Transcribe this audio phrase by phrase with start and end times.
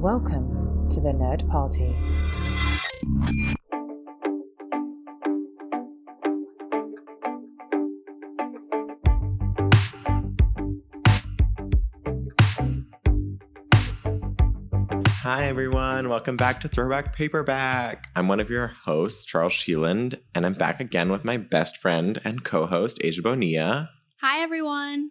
[0.00, 1.94] Welcome to the Nerd Party.
[15.18, 16.08] Hi, everyone.
[16.08, 18.08] Welcome back to Throwback Paperback.
[18.16, 22.18] I'm one of your hosts, Charles Sheeland, and I'm back again with my best friend
[22.24, 23.90] and co host, Asia Bonilla.
[24.22, 25.10] Hi, everyone.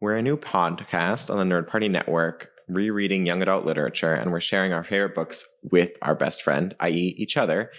[0.00, 4.40] We're a new podcast on the Nerd Party Network, rereading young adult literature, and we're
[4.40, 7.70] sharing our favorite books with our best friend, i.e., each other.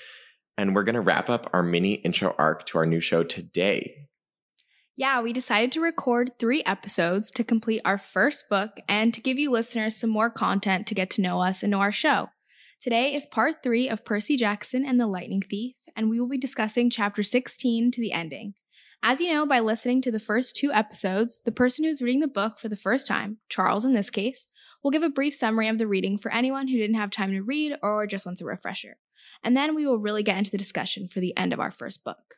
[0.57, 4.07] And we're going to wrap up our mini intro arc to our new show today.
[4.95, 9.39] Yeah, we decided to record three episodes to complete our first book and to give
[9.39, 12.29] you listeners some more content to get to know us and know our show.
[12.79, 16.37] Today is part three of Percy Jackson and the Lightning Thief, and we will be
[16.37, 18.53] discussing chapter 16 to the ending.
[19.01, 22.27] As you know by listening to the first two episodes, the person who's reading the
[22.27, 24.47] book for the first time, Charles in this case,
[24.83, 27.41] will give a brief summary of the reading for anyone who didn't have time to
[27.41, 28.97] read or just wants a refresher.
[29.43, 32.03] And then we will really get into the discussion for the end of our first
[32.03, 32.35] book.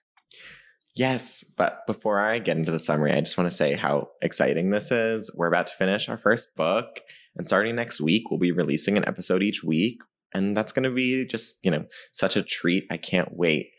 [0.95, 4.69] Yes, but before I get into the summary, I just want to say how exciting
[4.69, 5.29] this is.
[5.35, 7.01] We're about to finish our first book,
[7.35, 9.99] and starting next week, we'll be releasing an episode each week.
[10.33, 12.85] And that's going to be just, you know, such a treat.
[12.89, 13.71] I can't wait.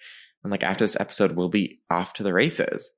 [0.43, 2.91] And like after this episode, we'll be off to the races.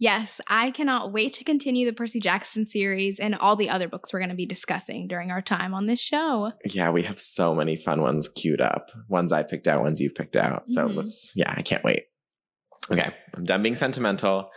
[0.00, 4.12] Yes, I cannot wait to continue the Percy Jackson series and all the other books
[4.12, 6.52] we're going to be discussing during our time on this show.
[6.64, 8.90] Yeah, we have so many fun ones queued up.
[9.08, 10.68] Ones I picked out, ones you've picked out.
[10.68, 10.94] So Mhm.
[10.94, 12.04] let's, yeah, I can't wait.
[12.90, 14.50] Okay, I'm done being sentimental.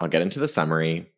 [0.00, 1.12] I'll get into the summary.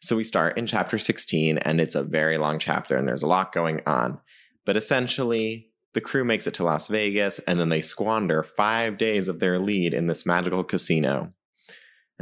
[0.00, 3.28] So we start in chapter 16, and it's a very long chapter, and there's a
[3.28, 4.18] lot going on.
[4.66, 9.28] But essentially, the crew makes it to Las Vegas, and then they squander five days
[9.28, 11.32] of their lead in this magical casino.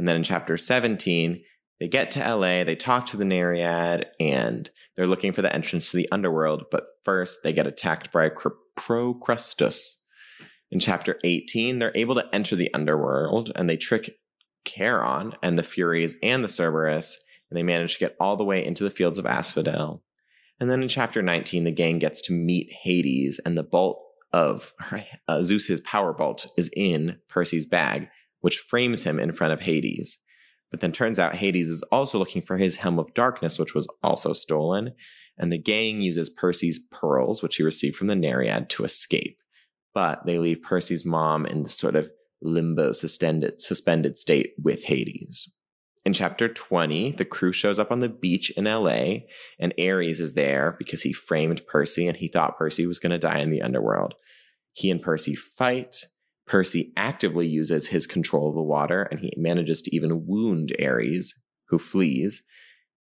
[0.01, 1.43] And then in chapter 17,
[1.79, 5.91] they get to LA, they talk to the Nereid, and they're looking for the entrance
[5.91, 6.63] to the underworld.
[6.71, 10.01] But first, they get attacked by Cr- Procrustus.
[10.71, 14.17] In chapter 18, they're able to enter the underworld and they trick
[14.65, 18.65] Charon and the Furies and the Cerberus, and they manage to get all the way
[18.65, 20.01] into the fields of Asphodel.
[20.59, 24.01] And then in chapter 19, the gang gets to meet Hades, and the bolt
[24.33, 24.73] of
[25.27, 28.09] uh, Zeus's power bolt is in Percy's bag,
[28.41, 30.17] which frames him in front of Hades.
[30.69, 33.87] But then turns out Hades is also looking for his Helm of Darkness, which was
[34.03, 34.93] also stolen,
[35.37, 39.37] and the gang uses Percy's pearls, which he received from the Nereid, to escape.
[39.93, 42.09] But they leave Percy's mom in this sort of
[42.41, 45.49] limbo suspended, suspended state with Hades.
[46.03, 49.19] In chapter 20, the crew shows up on the beach in LA,
[49.59, 53.19] and Ares is there because he framed Percy and he thought Percy was going to
[53.19, 54.15] die in the underworld.
[54.73, 56.05] He and Percy fight.
[56.47, 61.35] Percy actively uses his control of the water, and he manages to even wound Ares,
[61.69, 62.43] who flees.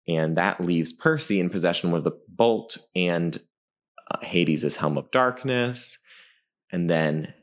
[0.08, 3.40] And that leaves Percy in possession with the bolt and
[4.12, 5.98] uh, Hades' Helm of Darkness.
[6.72, 7.34] And then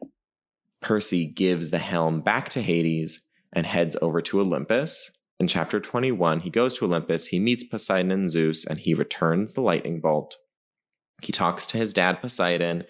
[0.81, 3.23] Percy gives the helm back to Hades
[3.55, 5.11] and heads over to Olympus.
[5.41, 9.55] In chapter 21, he goes to Olympus, he meets Poseidon and Zeus, and he returns
[9.55, 10.37] the lightning bolt.
[11.23, 12.85] He talks to his dad, Poseidon,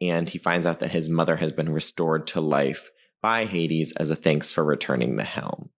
[0.00, 2.90] and he finds out that his mother has been restored to life
[3.22, 5.70] by Hades as a thanks for returning the helm.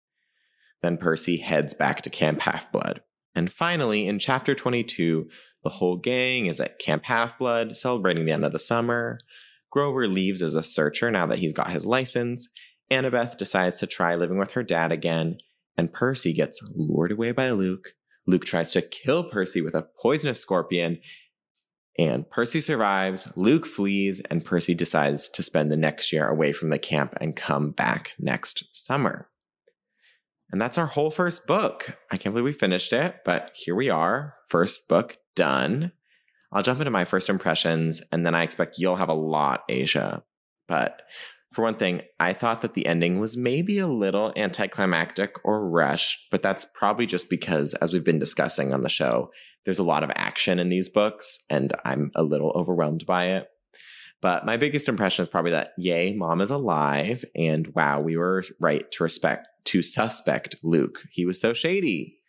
[0.81, 3.01] Then Percy heads back to Camp Half Blood.
[3.33, 5.27] And finally, in chapter 22,
[5.63, 9.19] the whole gang is at Camp Half Blood celebrating the end of the summer.
[9.71, 12.49] Grover leaves as a searcher now that he's got his license.
[12.91, 15.37] Annabeth decides to try living with her dad again,
[15.77, 17.93] and Percy gets lured away by Luke.
[18.27, 20.99] Luke tries to kill Percy with a poisonous scorpion,
[21.97, 23.27] and Percy survives.
[23.35, 27.35] Luke flees, and Percy decides to spend the next year away from the camp and
[27.35, 29.27] come back next summer.
[30.51, 31.97] And that's our whole first book.
[32.11, 34.35] I can't believe we finished it, but here we are.
[34.49, 35.91] First book done.
[36.51, 40.23] I'll jump into my first impressions, and then I expect you'll have a lot, Asia.
[40.67, 41.01] But
[41.53, 46.27] for one thing, I thought that the ending was maybe a little anticlimactic or rushed,
[46.31, 49.31] but that's probably just because, as we've been discussing on the show,
[49.65, 53.47] there's a lot of action in these books, and I'm a little overwhelmed by it.
[54.21, 58.43] But my biggest impression is probably that, yay, mom is alive, and wow, we were
[58.59, 61.03] right to respect to suspect Luke.
[61.11, 62.19] He was so shady.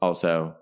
[0.00, 0.56] Also,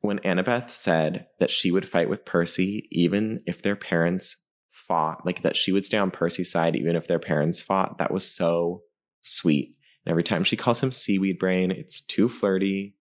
[0.00, 4.36] when Annabeth said that she would fight with Percy even if their parents
[4.70, 8.12] fought, like that she would stay on Percy's side even if their parents fought, that
[8.12, 8.82] was so
[9.22, 9.76] sweet.
[10.04, 12.94] And every time she calls him seaweed brain, it's too flirty.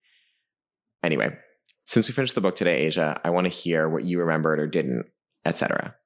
[1.02, 1.36] Anyway,
[1.84, 4.66] since we finished the book today, Asia, I want to hear what you remembered or
[4.66, 5.06] didn't,
[5.44, 5.96] etc.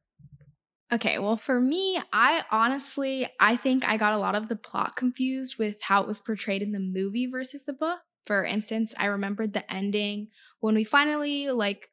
[0.93, 4.95] Okay, well, for me, I honestly, I think I got a lot of the plot
[4.95, 7.99] confused with how it was portrayed in the movie versus the book.
[8.25, 10.29] For instance, I remembered the ending
[10.61, 11.91] when we finally like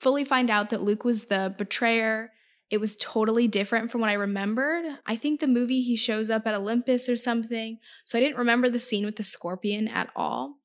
[0.00, 2.32] fully find out that Luke was the betrayer.
[2.70, 4.84] It was totally different from what I remembered.
[5.06, 8.70] I think the movie he shows up at Olympus or something, so I didn't remember
[8.70, 10.56] the scene with the scorpion at all.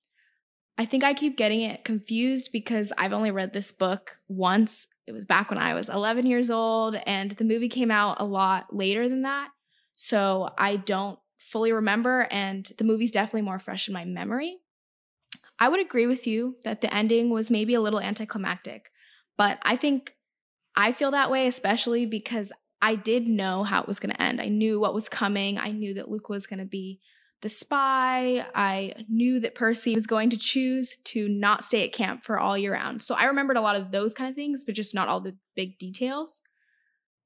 [0.78, 4.88] I think I keep getting it confused because I've only read this book once.
[5.06, 8.26] It was back when I was 11 years old, and the movie came out a
[8.26, 9.50] lot later than that.
[9.96, 14.58] So I don't fully remember, and the movie's definitely more fresh in my memory.
[15.60, 18.92] I would agree with you that the ending was maybe a little anticlimactic,
[19.38, 20.16] but I think
[20.76, 24.42] I feel that way, especially because I did know how it was going to end.
[24.42, 25.58] I knew what was coming.
[25.58, 27.00] I knew that Luke was going to be
[27.44, 28.46] the spy.
[28.56, 32.58] I knew that Percy was going to choose to not stay at camp for all
[32.58, 33.04] year round.
[33.04, 35.38] So I remembered a lot of those kind of things, but just not all the
[35.56, 36.42] big details.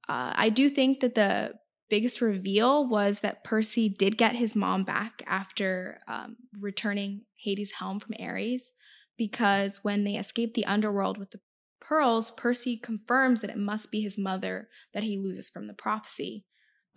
[0.09, 1.53] Uh, I do think that the
[1.89, 7.99] biggest reveal was that Percy did get his mom back after um, returning Hades' helm
[7.99, 8.73] from Ares,
[9.17, 11.39] because when they escape the underworld with the
[11.79, 16.43] pearls, Percy confirms that it must be his mother that he loses from the prophecy.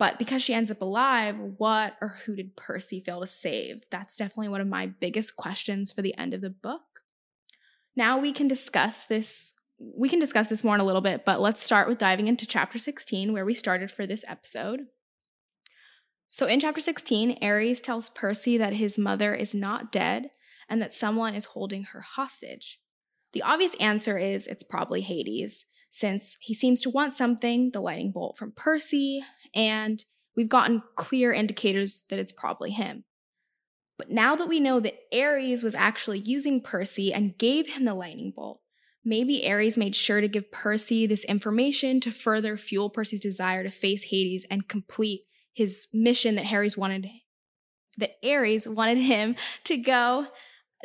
[0.01, 3.83] But because she ends up alive, what or who did Percy fail to save?
[3.91, 6.81] That's definitely one of my biggest questions for the end of the book.
[7.95, 11.39] Now we can discuss this we can discuss this more in a little bit, but
[11.39, 14.87] let's start with diving into chapter 16, where we started for this episode.
[16.27, 20.31] So, in chapter 16, Ares tells Percy that his mother is not dead
[20.67, 22.79] and that someone is holding her hostage.
[23.33, 28.11] The obvious answer is it's probably Hades, since he seems to want something, the lightning
[28.11, 29.21] bolt from Percy,
[29.53, 30.03] and
[30.35, 33.03] we've gotten clear indicators that it's probably him.
[33.97, 37.93] But now that we know that Ares was actually using Percy and gave him the
[37.93, 38.61] lightning bolt,
[39.03, 43.69] maybe Ares made sure to give Percy this information to further fuel Percy's desire to
[43.69, 47.05] face Hades and complete his mission that Harry's wanted
[47.97, 49.35] that Ares wanted him
[49.65, 50.27] to go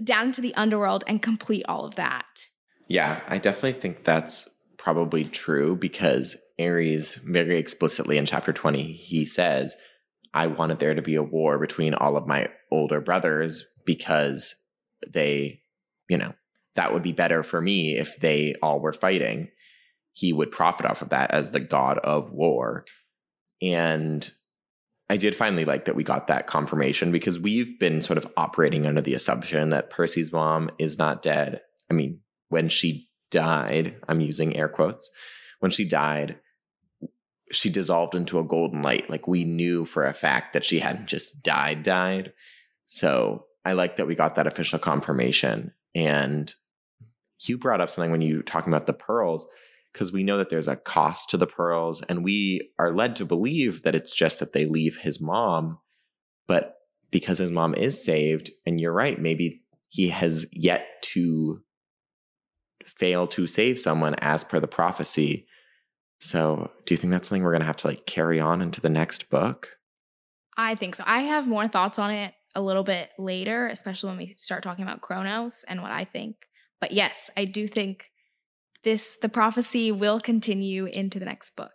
[0.02, 2.48] down into the underworld and complete all of that.
[2.88, 4.48] Yeah, I definitely think that's
[4.86, 9.74] probably true because Ares very explicitly in chapter 20 he says
[10.32, 14.54] I wanted there to be a war between all of my older brothers because
[15.12, 15.62] they,
[16.08, 16.34] you know,
[16.76, 19.48] that would be better for me if they all were fighting.
[20.12, 22.84] He would profit off of that as the god of war.
[23.60, 24.30] And
[25.10, 28.86] I did finally like that we got that confirmation because we've been sort of operating
[28.86, 31.62] under the assumption that Percy's mom is not dead.
[31.90, 35.10] I mean, when she died, I'm using air quotes,
[35.60, 36.38] when she died,
[37.52, 39.10] she dissolved into a golden light.
[39.10, 42.32] Like we knew for a fact that she hadn't just died, died.
[42.86, 45.74] So I like that we got that official confirmation.
[45.94, 46.52] And
[47.40, 49.46] you brought up something when you were talking about the pearls,
[49.92, 53.26] because we know that there's a cost to the pearls, and we are led to
[53.26, 55.78] believe that it's just that they leave his mom.
[56.46, 56.76] But
[57.10, 61.62] because his mom is saved, and you're right, maybe he has yet to
[62.86, 65.46] fail to save someone as per the prophecy.
[66.20, 68.80] So, do you think that's something we're going to have to like carry on into
[68.80, 69.68] the next book?
[70.56, 71.04] I think so.
[71.06, 74.82] I have more thoughts on it a little bit later, especially when we start talking
[74.82, 76.36] about Kronos and what I think
[76.80, 78.06] but yes, I do think
[78.84, 81.70] this the prophecy will continue into the next book.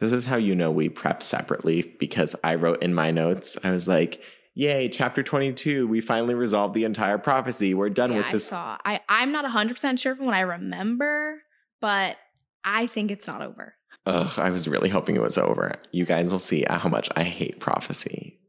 [0.00, 3.70] This is how you know we prep separately because I wrote in my notes, I
[3.70, 4.22] was like,
[4.54, 7.72] Yay, chapter 22, we finally resolved the entire prophecy.
[7.72, 8.52] We're done yeah, with this.
[8.52, 8.78] I saw.
[8.84, 11.42] I, I'm not 100% sure from what I remember,
[11.80, 12.16] but
[12.62, 13.74] I think it's not over.
[14.04, 15.76] Ugh, I was really hoping it was over.
[15.90, 18.40] You guys will see how much I hate prophecy.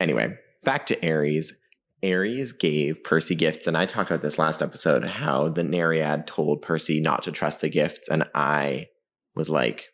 [0.00, 1.52] Anyway, back to Aries.
[2.02, 6.62] Ares gave Percy gifts, and I talked about this last episode how the Nereid told
[6.62, 8.86] Percy not to trust the gifts, and I
[9.34, 9.88] was like,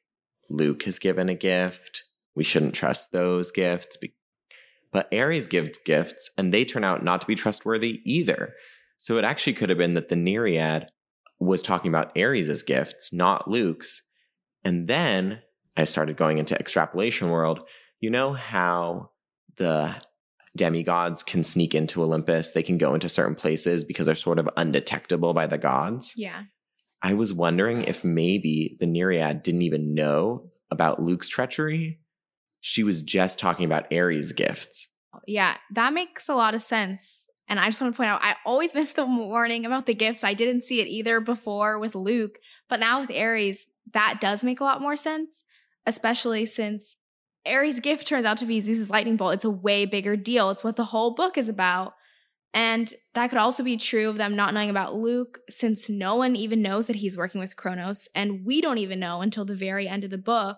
[0.50, 2.04] Luke has given a gift.
[2.36, 3.96] We shouldn't trust those gifts.
[4.94, 8.54] But Ares gives gifts, and they turn out not to be trustworthy either.
[8.96, 10.86] So it actually could have been that the Nereid
[11.40, 14.02] was talking about Ares's gifts, not Luke's.
[14.64, 15.40] And then
[15.76, 17.68] I started going into extrapolation world.
[17.98, 19.10] You know how
[19.56, 19.96] the
[20.56, 22.52] demigods can sneak into Olympus.
[22.52, 26.14] They can go into certain places because they're sort of undetectable by the gods.
[26.16, 26.44] Yeah.
[27.02, 31.98] I was wondering if maybe the Nereid didn't even know about Luke's treachery.
[32.66, 34.88] She was just talking about Ares gifts.
[35.26, 37.26] Yeah, that makes a lot of sense.
[37.46, 40.24] And I just want to point out, I always miss the warning about the gifts.
[40.24, 42.38] I didn't see it either before with Luke,
[42.70, 45.44] but now with Ares, that does make a lot more sense,
[45.84, 46.96] especially since
[47.44, 49.34] Ares' gift turns out to be Zeus's lightning bolt.
[49.34, 50.48] It's a way bigger deal.
[50.48, 51.92] It's what the whole book is about.
[52.54, 56.34] And that could also be true of them not knowing about Luke, since no one
[56.34, 59.86] even knows that he's working with Kronos, and we don't even know until the very
[59.86, 60.56] end of the book.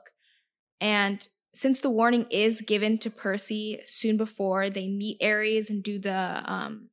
[0.81, 5.99] And since the warning is given to Percy soon before they meet Ares and do
[5.99, 6.91] the um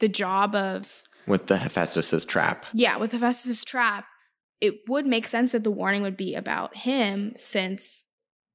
[0.00, 2.66] the job of With the Hephaestus's trap.
[2.74, 4.06] Yeah, with Hephaestus' trap,
[4.60, 8.04] it would make sense that the warning would be about him since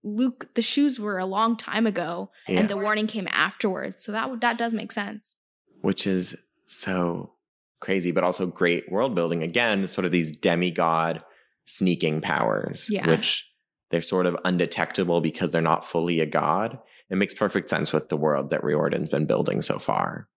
[0.03, 2.59] Luke, the shoes were a long time ago, Yeah.
[2.59, 4.03] and the warning came afterwards.
[4.03, 5.35] So that that does make sense.
[5.81, 6.35] which is
[6.65, 7.33] so
[7.79, 9.43] crazy, but also great world building.
[9.43, 11.23] Again, sort of these demigod
[11.65, 13.07] sneaking powers, Yeah.
[13.07, 13.46] which
[13.89, 16.79] they're sort of undetectable because they're not fully a god.
[17.09, 20.27] It makes perfect sense with the world that Riordan's been building so far.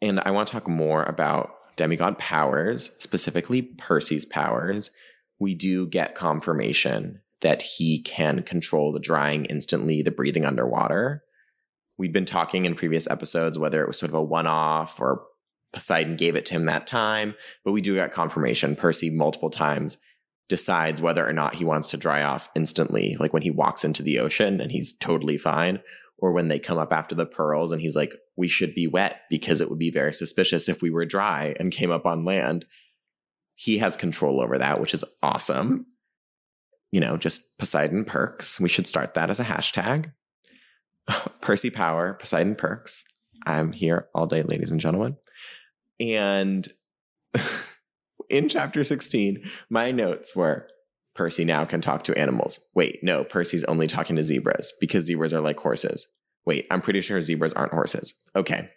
[0.00, 4.90] And I want to talk more about demigod powers, specifically Percy's powers.
[5.38, 11.22] We do get confirmation that he can control the drying instantly, the breathing underwater
[12.00, 15.22] we'd been talking in previous episodes whether it was sort of a one off or
[15.72, 17.34] Poseidon gave it to him that time,
[17.64, 18.74] but we do get confirmation.
[18.74, 19.98] Percy multiple times
[20.50, 24.02] decides whether or not he wants to dry off instantly, like when he walks into
[24.02, 25.80] the ocean and he's totally fine,
[26.18, 29.20] or when they come up after the pearls and he's like, we should be wet
[29.30, 32.66] because it would be very suspicious if we were dry and came up on land.
[33.54, 35.86] He has control over that, which is awesome.
[36.90, 38.58] You know, just Poseidon perks.
[38.58, 40.12] We should start that as a hashtag.
[41.40, 43.04] Percy Power, Poseidon Perks.
[43.46, 45.16] I'm here all day, ladies and gentlemen.
[46.00, 46.68] And
[48.30, 50.68] in chapter 16, my notes were
[51.14, 52.60] Percy now can talk to animals.
[52.74, 56.08] Wait, no, Percy's only talking to zebras because zebras are like horses.
[56.46, 58.14] Wait, I'm pretty sure zebras aren't horses.
[58.34, 58.68] Okay.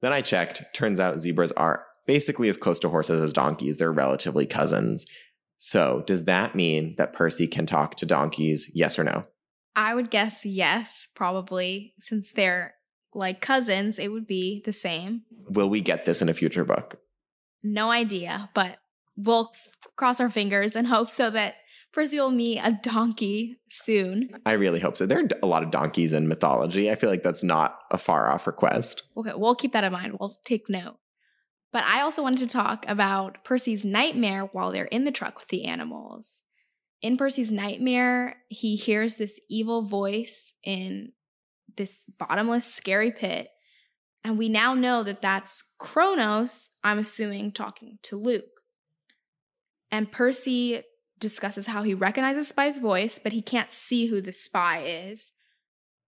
[0.00, 0.62] Then I checked.
[0.74, 3.76] Turns out zebras are basically as close to horses as donkeys.
[3.76, 5.06] They're relatively cousins.
[5.56, 8.70] So, does that mean that Percy can talk to donkeys?
[8.74, 9.24] Yes or no?
[9.76, 11.94] I would guess yes, probably.
[12.00, 12.74] Since they're
[13.14, 15.22] like cousins, it would be the same.
[15.48, 17.00] Will we get this in a future book?
[17.62, 18.78] No idea, but
[19.16, 19.52] we'll
[19.96, 21.54] cross our fingers and hope so that
[21.92, 24.30] Percy will meet a donkey soon.
[24.44, 25.06] I really hope so.
[25.06, 26.90] There are a lot of donkeys in mythology.
[26.90, 29.04] I feel like that's not a far off request.
[29.16, 30.16] Okay, we'll keep that in mind.
[30.18, 30.96] We'll take note.
[31.72, 35.48] But I also wanted to talk about Percy's nightmare while they're in the truck with
[35.48, 36.42] the animals.
[37.00, 41.12] In Percy's nightmare, he hears this evil voice in
[41.76, 43.48] this bottomless, scary pit.
[44.24, 48.44] And we now know that that's Kronos, I'm assuming, talking to Luke.
[49.90, 50.82] And Percy
[51.18, 55.32] discusses how he recognizes Spy's voice, but he can't see who the spy is,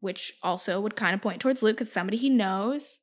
[0.01, 3.01] which also would kind of point towards Luke as somebody he knows.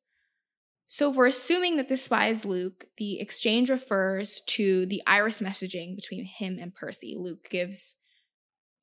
[0.86, 5.38] So, if we're assuming that this spy is Luke, the exchange refers to the iris
[5.38, 7.16] messaging between him and Percy.
[7.18, 7.96] Luke gives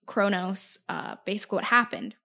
[0.07, 2.15] Kronos uh, basically what happened.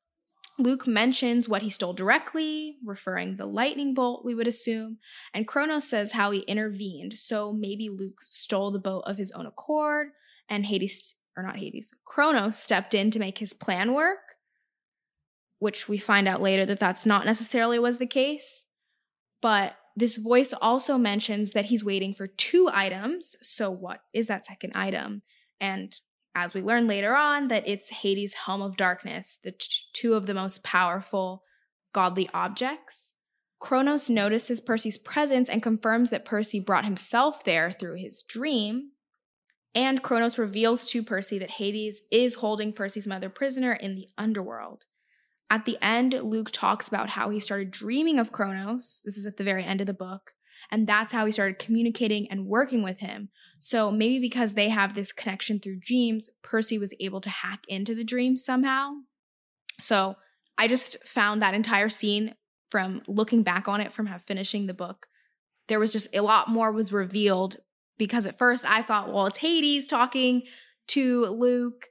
[0.59, 4.99] Luke mentions what he stole directly, referring the lightning bolt, we would assume,
[5.35, 7.19] and Kronos says how he intervened.
[7.19, 10.09] So maybe Luke stole the boat of his own accord,
[10.49, 14.37] and Hades, or not Hades, Kronos stepped in to make his plan work,
[15.59, 18.67] which we find out later that that's not necessarily was the case.
[19.43, 23.37] But this voice also mentions that he's waiting for two items.
[23.43, 25.23] So, what is that second item?
[25.61, 25.95] And
[26.37, 30.27] as we learn later on, that it's Hades' Helm of Darkness, the t- two of
[30.27, 31.43] the most powerful
[31.95, 33.17] godly objects.
[33.59, 38.91] Kronos notices Percy's presence and confirms that Percy brought himself there through his dream.
[39.75, 44.85] And Kronos reveals to Percy that Hades is holding Percy's mother prisoner in the underworld.
[45.49, 49.01] At the end, Luke talks about how he started dreaming of Kronos.
[49.07, 50.33] This is at the very end of the book.
[50.71, 53.29] And that's how he started communicating and working with him.
[53.59, 57.95] So maybe because they have this connection through dreams, Percy was able to hack into
[57.95, 58.93] the dream somehow.
[59.81, 60.17] So
[60.59, 62.35] I just found that entire scene
[62.71, 65.07] from looking back on it from finishing the book.
[65.69, 67.57] There was just a lot more was revealed
[67.99, 70.43] because at first I thought, well, it's Hades talking
[70.89, 71.87] to Luke.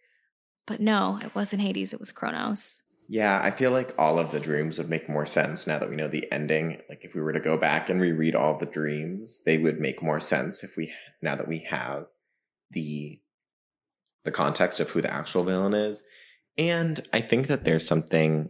[0.68, 2.84] But no, it wasn't Hades, it was Kronos.
[3.08, 5.96] Yeah, I feel like all of the dreams would make more sense now that we
[5.96, 6.82] know the ending.
[6.90, 10.02] Like if we were to go back and reread all the dreams, they would make
[10.02, 12.08] more sense if we now that we have
[12.72, 13.20] the
[14.24, 16.02] the context of who the actual villain is.
[16.58, 18.50] And I think that there's something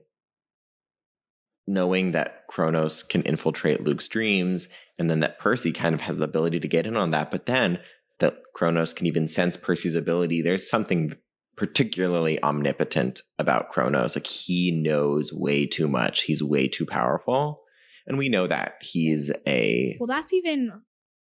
[1.67, 6.23] knowing that Kronos can infiltrate Luke's dreams and then that Percy kind of has the
[6.23, 7.79] ability to get in on that, but then
[8.19, 10.41] that Kronos can even sense Percy's ability.
[10.41, 11.13] There's something
[11.55, 14.15] particularly omnipotent about Kronos.
[14.15, 16.23] Like he knows way too much.
[16.23, 17.61] He's way too powerful.
[18.07, 20.81] And we know that he's a Well, that's even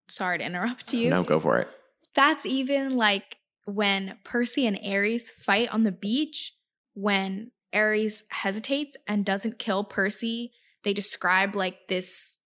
[0.09, 1.09] sorry to interrupt you.
[1.09, 1.67] No, go for it.
[2.15, 6.53] That's even like when Percy and Ares fight on the beach,
[6.93, 10.51] when Ares hesitates and doesn't kill Percy,
[10.83, 12.37] they describe like this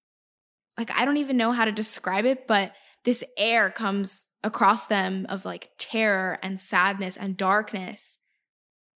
[0.78, 5.26] like I don't even know how to describe it, but this air comes across them
[5.30, 8.18] of like terror and sadness and darkness,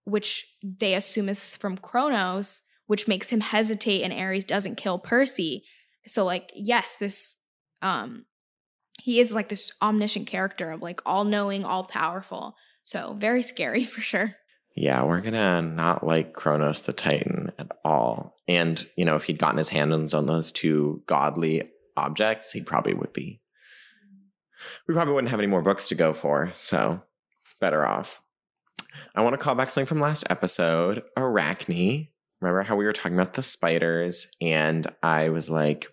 [0.04, 5.62] which they assume is from Kronos, which makes him hesitate and Ares doesn't kill Percy.
[6.06, 7.36] So like yes, this
[7.82, 8.24] um
[9.00, 12.56] he is like this omniscient character of like all knowing, all powerful.
[12.82, 14.34] So very scary for sure.
[14.74, 18.36] Yeah, we're gonna not like Kronos the Titan at all.
[18.48, 22.94] And, you know, if he'd gotten his hands on those two godly objects, he probably
[22.94, 23.40] would be.
[24.86, 27.02] We probably wouldn't have any more books to go for, so
[27.60, 28.22] better off.
[29.14, 32.08] I want to call back something from last episode Arachne.
[32.40, 34.28] Remember how we were talking about the spiders?
[34.40, 35.88] And I was like,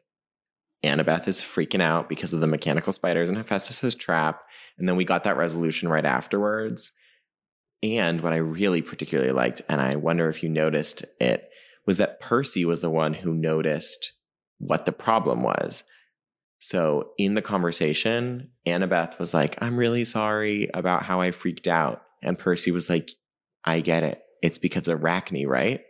[0.84, 4.42] Annabeth is freaking out because of the mechanical spiders in Hephaestus's trap.
[4.78, 6.92] And then we got that resolution right afterwards.
[7.82, 11.50] And what I really particularly liked, and I wonder if you noticed it,
[11.86, 14.14] was that Percy was the one who noticed
[14.58, 15.84] what the problem was.
[16.66, 22.02] So in the conversation, Annabeth was like, I'm really sorry about how I freaked out.
[22.24, 23.12] And Percy was like,
[23.64, 24.24] I get it.
[24.42, 25.82] It's because of Arachne, right?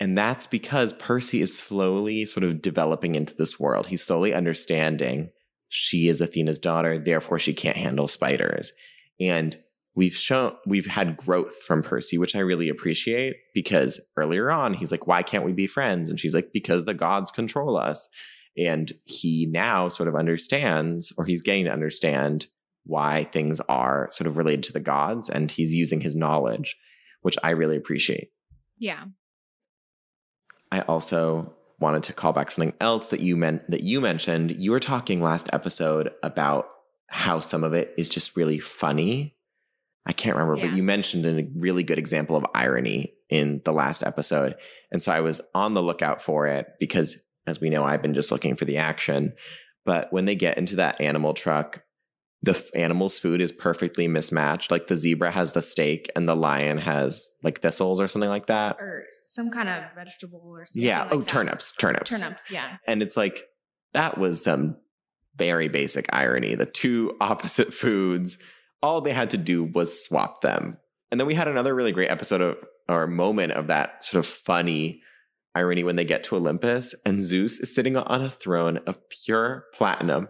[0.00, 3.86] And that's because Percy is slowly sort of developing into this world.
[3.86, 5.30] He's slowly understanding
[5.68, 8.72] she is Athena's daughter, therefore she can't handle spiders.
[9.20, 9.56] And
[9.94, 14.90] we've shown we've had growth from Percy, which I really appreciate because earlier on he's
[14.90, 16.10] like, Why can't we be friends?
[16.10, 18.08] And she's like, Because the gods control us.
[18.56, 22.46] And he now sort of understands, or he's getting to understand
[22.84, 26.76] why things are sort of related to the gods, and he's using his knowledge,
[27.22, 28.30] which I really appreciate.
[28.78, 29.04] Yeah.
[30.72, 34.56] I also wanted to call back something else that you meant that you mentioned.
[34.58, 36.68] You were talking last episode about
[37.06, 39.36] how some of it is just really funny.
[40.04, 40.68] I can't remember, Yeah.
[40.68, 44.56] but you mentioned a really good example of irony in the last episode.
[44.90, 48.14] And so I was on the lookout for it because as we know, I've been
[48.14, 49.32] just looking for the action.
[49.84, 51.82] But when they get into that animal truck,
[52.42, 54.70] the f- animal's food is perfectly mismatched.
[54.70, 58.46] Like the zebra has the steak and the lion has like thistles or something like
[58.46, 58.76] that.
[58.78, 60.86] Or some kind of vegetable or something.
[60.86, 61.04] Yeah.
[61.04, 61.28] like oh, that.
[61.28, 62.10] turnips, turnips.
[62.10, 62.76] Turnips, yeah.
[62.86, 63.44] And it's like,
[63.92, 64.76] that was some
[65.36, 66.54] very basic irony.
[66.54, 68.38] The two opposite foods,
[68.82, 70.76] all they had to do was swap them.
[71.10, 72.56] And then we had another really great episode of,
[72.88, 75.02] or moment of that sort of funny
[75.54, 79.64] irony when they get to Olympus and Zeus is sitting on a throne of pure
[79.72, 80.28] platinum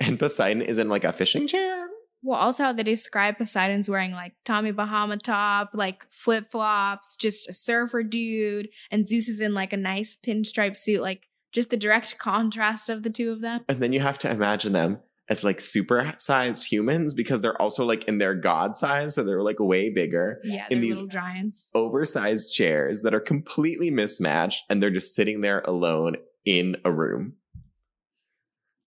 [0.00, 1.86] and Poseidon is in like a fishing chair.
[2.22, 7.48] Well, also how they describe Poseidon's wearing like Tommy Bahama top, like flip flops, just
[7.50, 11.76] a surfer dude, and Zeus is in like a nice pinstripe suit, like just the
[11.76, 13.64] direct contrast of the two of them.
[13.68, 17.84] And then you have to imagine them as like super sized humans because they're also
[17.84, 19.14] like in their god size.
[19.14, 20.40] So they're like way bigger.
[20.44, 21.70] Yeah, In these- giants.
[21.74, 27.34] oversized chairs that are completely mismatched and they're just sitting there alone in a room.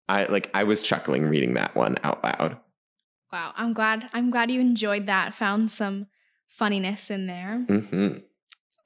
[0.08, 2.58] I like I was chuckling reading that one out loud.
[3.32, 4.08] Wow, I'm glad.
[4.14, 5.34] I'm glad you enjoyed that.
[5.34, 6.06] Found some
[6.46, 7.64] funniness in there.
[7.68, 8.08] hmm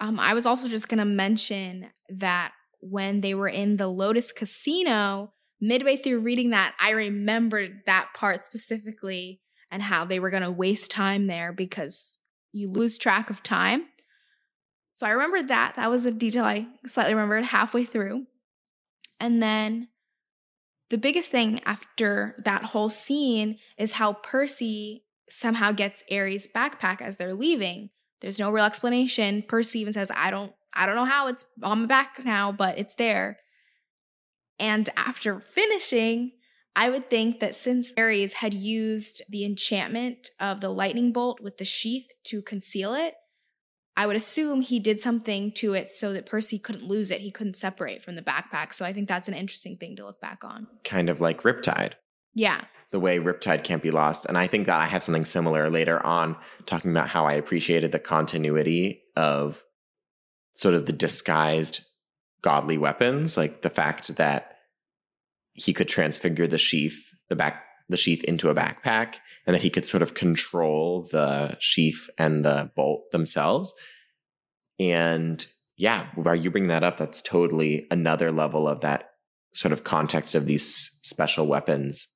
[0.00, 5.32] Um, I was also just gonna mention that when they were in the Lotus Casino,
[5.62, 10.90] midway through reading that, I remembered that part specifically and how they were gonna waste
[10.90, 12.18] time there because
[12.52, 13.84] you lose track of time.
[14.92, 15.76] So I remembered that.
[15.76, 18.26] That was a detail I slightly remembered halfway through.
[19.18, 19.88] And then
[20.90, 27.16] the biggest thing after that whole scene is how Percy somehow gets Ares' backpack as
[27.16, 27.88] they're leaving.
[28.20, 29.42] There's no real explanation.
[29.48, 32.78] Percy even says, I don't I don't know how it's on my back now, but
[32.78, 33.38] it's there.
[34.58, 36.32] And after finishing,
[36.74, 41.58] I would think that since Ares had used the enchantment of the lightning bolt with
[41.58, 43.14] the sheath to conceal it,
[43.94, 47.20] I would assume he did something to it so that Percy couldn't lose it.
[47.20, 48.72] He couldn't separate from the backpack.
[48.72, 50.66] So I think that's an interesting thing to look back on.
[50.82, 51.92] Kind of like Riptide,
[52.32, 52.64] Yeah.
[52.90, 54.24] the way Riptide can't be lost.
[54.24, 57.92] And I think that I have something similar later on, talking about how I appreciated
[57.92, 59.62] the continuity of
[60.54, 61.84] sort of the disguised
[62.42, 64.56] godly weapons, like the fact that
[65.52, 69.70] he could transfigure the sheath, the back the sheath into a backpack, and that he
[69.70, 73.74] could sort of control the sheath and the bolt themselves.
[74.78, 75.44] And
[75.76, 79.10] yeah, while you bring that up, that's totally another level of that
[79.52, 82.08] sort of context of these special weapons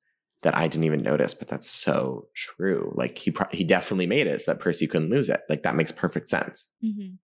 [0.43, 2.93] that I didn't even notice, but that's so true.
[2.95, 5.41] Like he pro- he definitely made it so that Percy couldn't lose it.
[5.49, 6.69] Like that makes perfect sense.
[6.83, 7.15] Mm-hmm.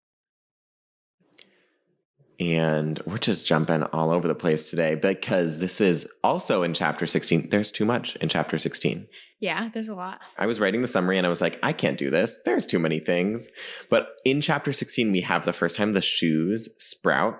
[2.51, 7.06] And we're just jumping all over the place today because this is also in chapter
[7.06, 7.49] 16.
[7.49, 9.08] There's too much in chapter 16.
[9.39, 10.19] Yeah, there's a lot.
[10.38, 12.39] I was writing the summary and I was like, I can't do this.
[12.45, 13.47] There's too many things.
[13.89, 17.36] But in chapter 16, we have the first time the shoes sprout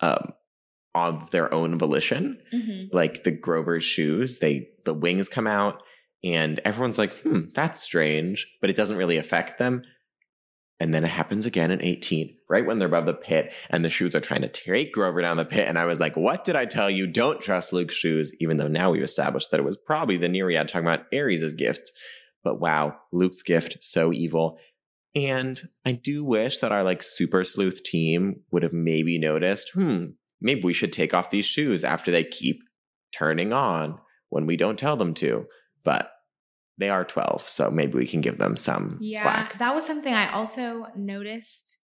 [0.00, 0.32] um,
[0.94, 2.38] of their own volition.
[2.52, 2.96] Mm-hmm.
[2.96, 5.82] Like the Grover's shoes, they the wings come out
[6.22, 9.82] and everyone's like, hmm, that's strange, but it doesn't really affect them.
[10.84, 13.88] And then it happens again in 18, right when they're above the pit and the
[13.88, 15.66] shoes are trying to take Grover down the pit.
[15.66, 17.06] And I was like, what did I tell you?
[17.06, 20.68] Don't trust Luke's shoes, even though now we've established that it was probably the Nereid
[20.68, 21.90] talking about Ares' gift.
[22.42, 24.58] But wow, Luke's gift, so evil.
[25.14, 30.08] And I do wish that our like super sleuth team would have maybe noticed, hmm,
[30.42, 32.60] maybe we should take off these shoes after they keep
[33.10, 35.46] turning on when we don't tell them to.
[35.82, 36.10] But
[36.78, 39.58] they are 12, so maybe we can give them some Yeah, slack.
[39.58, 41.76] that was something I also noticed.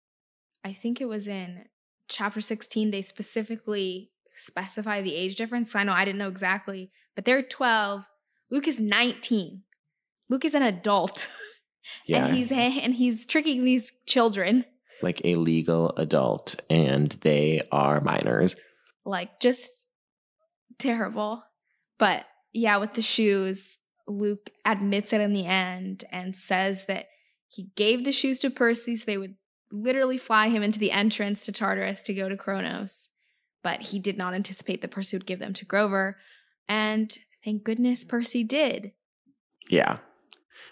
[0.64, 1.64] I think it was in
[2.08, 5.74] chapter 16, they specifically specify the age difference.
[5.74, 8.04] I know I didn't know exactly, but they're 12.
[8.50, 9.62] Luke is 19.
[10.28, 11.28] Luke is an adult.
[12.04, 12.26] Yeah.
[12.26, 14.66] And he's and he's tricking these children.
[15.00, 18.56] like a legal adult and they are minors.
[19.06, 19.86] Like just
[20.78, 21.42] terrible.
[21.98, 27.06] But yeah, with the shoes, Luke admits it in the end and says that
[27.48, 29.34] he gave the shoes to Percy so they would
[29.70, 33.10] literally fly him into the entrance to Tartarus to go to Kronos.
[33.62, 36.16] But he did not anticipate that Percy would give them to Grover.
[36.68, 38.92] And thank goodness Percy did.
[39.68, 39.98] Yeah.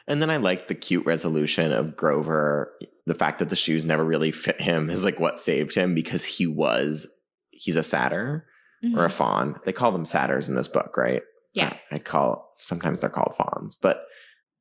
[0.06, 2.72] And then I like the cute resolution of Grover.
[3.06, 6.24] The fact that the shoes never really fit him is like what saved him because
[6.24, 7.06] he was,
[7.50, 8.46] he's a satyr
[8.94, 9.16] or a mm-hmm.
[9.16, 9.60] faun.
[9.64, 11.22] They call them satyrs in this book, right?
[11.56, 11.76] Yeah.
[11.90, 14.02] I, call, sometimes they're called fauns, but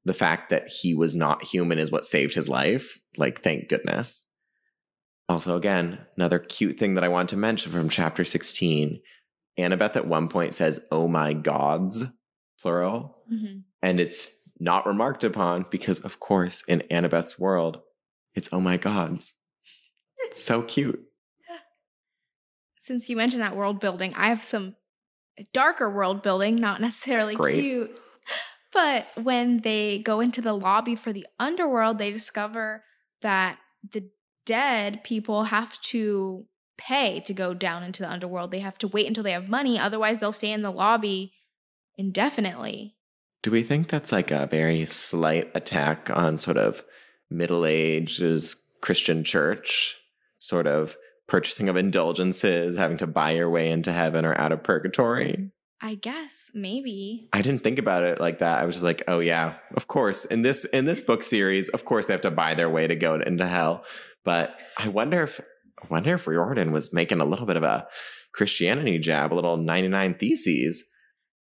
[0.05, 2.99] the fact that he was not human is what saved his life.
[3.17, 4.25] Like, thank goodness.
[5.27, 9.01] Also, again, another cute thing that I want to mention from chapter 16.
[9.59, 12.03] Annabeth at one point says, Oh my gods,
[12.61, 13.17] plural.
[13.31, 13.63] Mhm.
[13.81, 17.81] And it's not remarked upon because, of course, in Annabeth's world,
[18.35, 19.35] it's oh my gods.
[20.19, 21.01] It's so cute.
[22.79, 24.75] Since you mentioned that world building, I have some
[25.53, 27.61] darker world building, not necessarily Great.
[27.61, 27.99] cute.
[28.73, 32.83] But when they go into the lobby for the underworld, they discover
[33.21, 33.57] that
[33.93, 34.09] the
[34.45, 36.45] dead people have to
[36.77, 38.51] pay to go down into the underworld.
[38.51, 41.31] They have to wait until they have money, otherwise, they'll stay in the lobby
[41.97, 42.95] indefinitely.
[43.43, 46.83] Do we think that's like a very slight attack on sort of
[47.29, 49.95] Middle Ages Christian church,
[50.39, 54.63] sort of purchasing of indulgences, having to buy your way into heaven or out of
[54.63, 55.51] purgatory?
[55.81, 57.27] I guess, maybe.
[57.33, 58.59] I didn't think about it like that.
[58.59, 60.25] I was just like, oh yeah, of course.
[60.25, 62.95] In this in this book series, of course they have to buy their way to
[62.95, 63.83] go into hell.
[64.23, 65.41] But I wonder if
[65.83, 67.87] I wonder if Riordan was making a little bit of a
[68.33, 70.85] Christianity jab, a little 99 theses.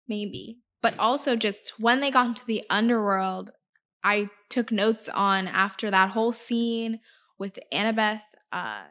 [0.08, 0.60] Maybe.
[0.82, 3.52] But also, just when they got into the underworld,
[4.04, 7.00] I took notes on after that whole scene
[7.39, 8.84] with Annabeth uh,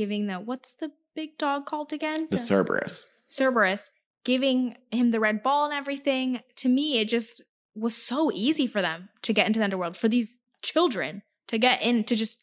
[0.00, 2.26] giving the what's the big dog called again?
[2.30, 3.10] The Cerberus.
[3.26, 3.90] Cerberus
[4.24, 6.40] giving him the red ball and everything.
[6.56, 7.42] To me, it just
[7.74, 11.82] was so easy for them to get into the underworld, for these children to get
[11.82, 12.38] in, to just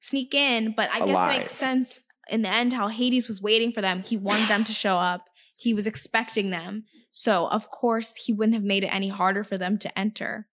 [0.00, 0.74] sneak in.
[0.76, 4.02] But I guess it makes sense in the end how Hades was waiting for them.
[4.02, 5.24] He wanted them to show up,
[5.58, 6.84] he was expecting them.
[7.10, 10.48] So, of course, he wouldn't have made it any harder for them to enter.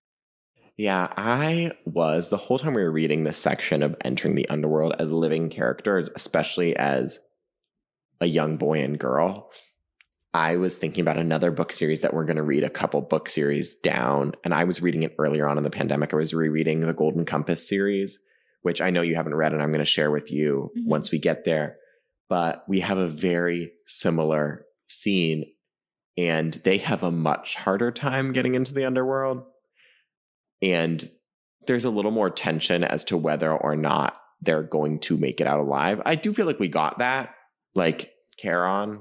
[0.78, 4.96] Yeah, I was the whole time we were reading this section of entering the underworld
[5.00, 7.20] as living characters, especially as
[8.20, 9.50] a young boy and girl.
[10.34, 13.30] I was thinking about another book series that we're going to read a couple book
[13.30, 14.34] series down.
[14.44, 16.14] And I was reading it earlier on in the pandemic.
[16.14, 18.20] I was rereading the Golden Compass series,
[18.62, 20.88] which I know you haven't read and I'm going to share with you Mhm.
[20.88, 21.78] once we get there.
[22.28, 25.46] But we have a very similar scene,
[26.18, 29.44] and they have a much harder time getting into the underworld
[30.74, 31.10] and
[31.68, 35.48] there's a little more tension as to whether or not they're going to make it
[35.48, 36.02] out alive.
[36.06, 37.34] I do feel like we got that.
[37.74, 39.00] Like Charon,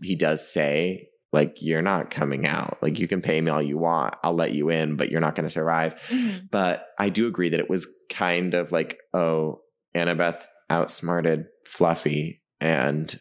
[0.00, 2.76] he does say, like, you're not coming out.
[2.82, 4.14] Like, you can pay me all you want.
[4.22, 5.94] I'll let you in, but you're not going to survive.
[6.08, 6.46] Mm-hmm.
[6.50, 9.60] But I do agree that it was kind of like, oh,
[9.96, 13.18] Annabeth outsmarted Fluffy and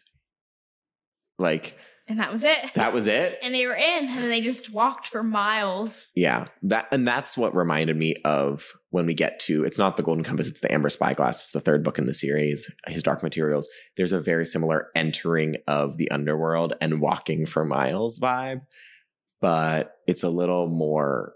[1.39, 1.77] like
[2.11, 2.73] And that was it.
[2.75, 3.39] that was it.
[3.41, 6.11] and they were in, and they just walked for miles.
[6.13, 10.03] Yeah, that and that's what reminded me of when we get to it's not the
[10.03, 11.39] Golden Compass, it's the Amber Spyglass.
[11.39, 13.69] It's the third book in the series, His Dark Materials.
[13.95, 18.63] There's a very similar entering of the underworld and walking for miles vibe,
[19.39, 21.33] but it's a little more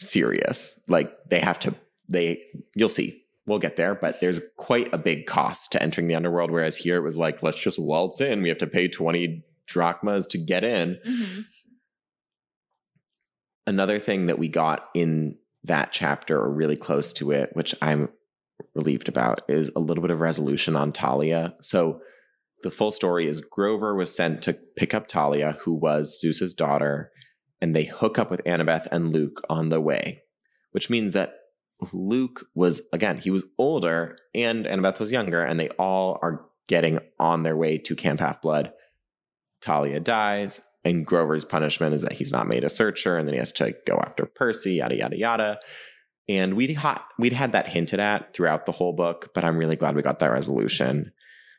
[0.00, 0.80] serious.
[0.88, 1.74] Like they have to
[2.08, 2.42] they
[2.74, 3.20] you'll see.
[3.46, 6.50] We'll get there, but there's quite a big cost to entering the underworld.
[6.50, 8.40] Whereas here it was like, let's just waltz in.
[8.40, 11.44] We have to pay 20 drachmas to get in Mhm.
[13.66, 18.10] another thing that we got in that chapter or really close to it, which I'm
[18.74, 21.54] relieved about, is a little bit of resolution on Thalia.
[21.60, 22.02] So
[22.62, 27.10] the full story is Grover was sent to pick up Thalia, who was Zeus's daughter,
[27.60, 30.22] and they hook up with Annabeth and Luke on the way,
[30.72, 31.34] which means that
[31.92, 36.98] Luke was again, he was older and Annabeth was younger, and they all are getting
[37.18, 38.72] on their way to Camp Half Blood.
[39.64, 43.38] Thalia dies, and Grover's punishment is that he's not made a searcher, and then he
[43.38, 45.58] has to go after Percy, yada yada yada.
[46.28, 49.76] And we'd ha- we'd had that hinted at throughout the whole book, but I'm really
[49.76, 51.12] glad we got that resolution.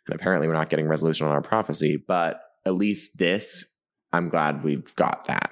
[0.08, 3.66] And apparently, we're not getting resolution on our prophecy, but at least this,
[4.12, 5.52] I'm glad we've got that.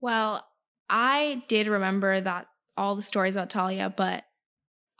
[0.00, 0.46] Well,
[0.88, 4.24] I did remember that all the stories about Thalia, but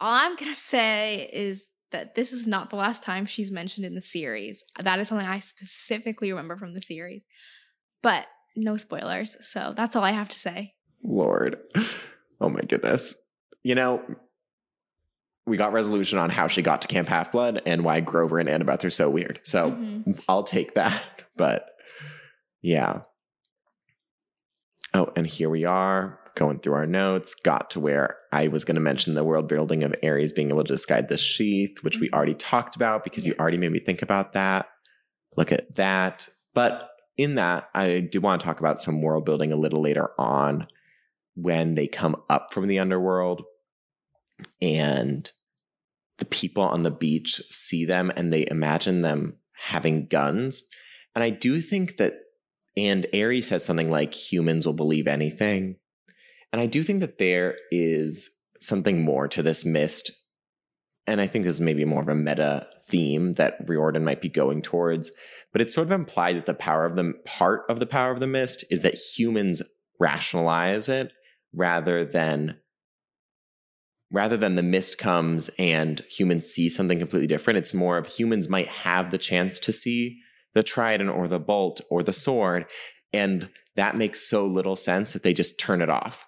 [0.00, 3.94] all I'm to say is that this is not the last time she's mentioned in
[3.94, 4.62] the series.
[4.82, 7.26] That is something I specifically remember from the series.
[8.02, 9.36] But no spoilers.
[9.40, 10.74] So that's all I have to say.
[11.02, 11.58] Lord.
[12.40, 13.16] Oh my goodness.
[13.64, 14.00] You know,
[15.44, 18.48] we got resolution on how she got to Camp Half Blood and why Grover and
[18.48, 19.40] Annabeth are so weird.
[19.42, 20.12] So Mm-hmm.
[20.28, 21.02] I'll take that.
[21.36, 21.66] But
[22.62, 23.00] yeah.
[24.94, 27.34] Oh, and here we are going through our notes.
[27.34, 30.64] Got to where I was going to mention the world building of Ares being able
[30.64, 32.48] to disguise the sheath, which we already mm-hmm.
[32.48, 34.66] talked about because you already made me think about that.
[35.36, 36.28] Look at that.
[36.54, 40.10] But in that, I do want to talk about some world building a little later
[40.18, 40.68] on
[41.34, 43.42] when they come up from the underworld
[44.62, 45.30] and
[46.18, 50.62] the people on the beach see them and they imagine them having guns.
[51.14, 52.14] And I do think that,
[52.76, 55.76] and Ares says something like humans will believe anything.
[56.52, 58.30] And I do think that there is
[58.60, 60.10] something more to this mist.
[61.06, 64.28] And I think this is maybe more of a meta theme that Riordan might be
[64.28, 65.10] going towards.
[65.52, 68.20] But it's sort of implied that the power of the part of the power of
[68.20, 69.62] the mist is that humans
[69.98, 71.12] rationalize it
[71.52, 72.56] rather than
[74.10, 77.58] rather than the mist comes and humans see something completely different.
[77.58, 80.20] It's more of humans might have the chance to see
[80.54, 82.66] the trident or the bolt or the sword.
[83.12, 86.26] And that makes so little sense that they just turn it off.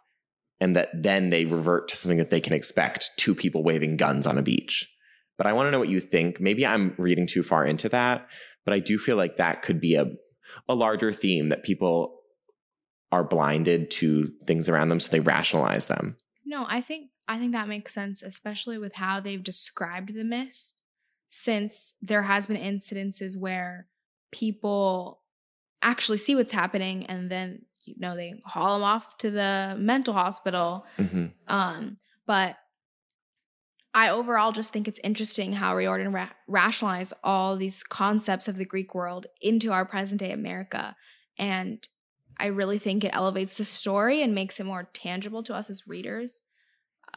[0.61, 4.27] And that then they revert to something that they can expect two people waving guns
[4.27, 4.91] on a beach.
[5.39, 6.39] But I want to know what you think.
[6.39, 8.29] Maybe I'm reading too far into that,
[8.67, 10.07] but I do feel like that could be a,
[10.69, 12.21] a larger theme that people
[13.11, 16.17] are blinded to things around them, so they rationalize them.
[16.45, 20.81] No, I think I think that makes sense, especially with how they've described the mist,
[21.29, 23.87] since there has been incidences where
[24.33, 25.23] people
[25.83, 30.15] actually see what's happening and then you know they haul them off to the mental
[30.15, 30.87] hospital.
[30.99, 31.27] Mm-hmm.
[31.49, 32.57] Um, but
[33.93, 38.65] I overall just think it's interesting how Riordan ra- rationalized all these concepts of the
[38.65, 40.95] Greek world into our present day America.
[41.37, 41.87] And
[42.39, 45.89] I really think it elevates the story and makes it more tangible to us as
[45.89, 46.41] readers,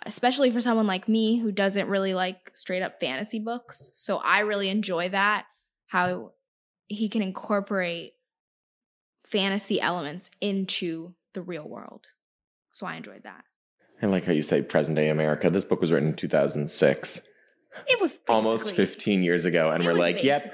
[0.06, 3.92] especially for someone like me who doesn't really like straight up fantasy books.
[3.94, 5.46] So I really enjoy that,
[5.88, 6.32] how
[6.88, 8.13] he can incorporate
[9.34, 12.06] fantasy elements into the real world.
[12.72, 13.44] So I enjoyed that.
[14.02, 15.50] I like how you say present day America.
[15.50, 17.22] This book was written in 2006,
[17.88, 19.72] It was almost 15 years ago.
[19.72, 20.54] And we're like, yep,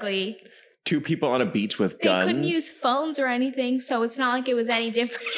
[0.84, 2.24] two people on a beach with guns.
[2.26, 5.28] they couldn't use phones or anything, so it's not like it was any different.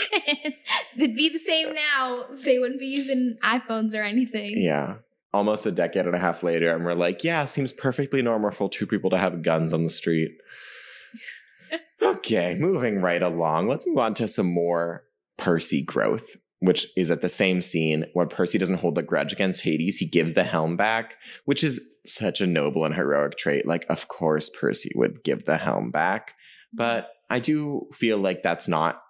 [0.96, 2.26] They'd be the same now.
[2.44, 4.54] They wouldn't be using iPhones or anything.
[4.58, 4.96] yeah.
[5.34, 6.74] Almost a decade and a half later.
[6.74, 9.88] And we're like, yeah, seems perfectly normal for two people to have guns on the
[9.88, 10.32] street.
[12.02, 13.68] Okay, moving right along.
[13.68, 15.04] Let's move on to some more
[15.38, 19.62] Percy growth, which is at the same scene where Percy doesn't hold the grudge against
[19.62, 19.96] Hades.
[19.96, 23.66] He gives the helm back, which is such a noble and heroic trait.
[23.66, 26.34] Like, of course, Percy would give the helm back.
[26.72, 29.02] But I do feel like that's not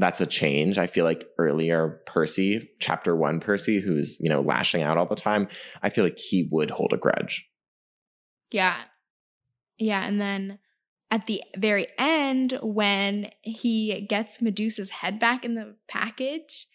[0.00, 0.78] that's a change.
[0.78, 5.14] I feel like earlier Percy, chapter one Percy, who's, you know, lashing out all the
[5.14, 5.46] time,
[5.82, 7.46] I feel like he would hold a grudge.
[8.50, 8.76] Yeah.
[9.78, 10.06] Yeah.
[10.06, 10.58] And then
[11.10, 16.68] at the very end, when he gets Medusa's head back in the package,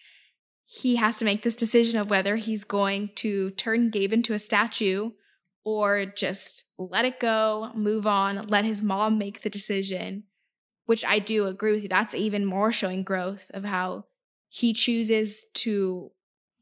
[0.66, 4.40] he has to make this decision of whether he's going to turn Gabe into a
[4.40, 5.12] statue
[5.64, 10.24] or just let it go, move on, let his mom make the decision,
[10.86, 11.90] which I do agree with you.
[11.90, 14.06] That's even more showing growth of how
[14.50, 16.12] he chooses to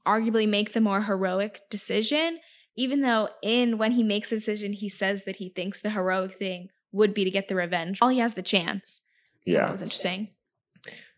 [0.05, 2.39] arguably make the more heroic decision
[2.75, 6.37] even though in when he makes the decision he says that he thinks the heroic
[6.37, 9.01] thing would be to get the revenge while he has the chance
[9.45, 10.29] So that was interesting